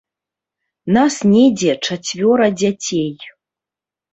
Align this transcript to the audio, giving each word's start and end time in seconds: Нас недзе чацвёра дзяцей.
Нас 0.95 1.13
недзе 1.33 1.75
чацвёра 1.89 2.47
дзяцей. 2.63 3.13